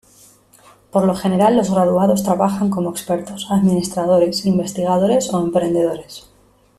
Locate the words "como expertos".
2.71-3.45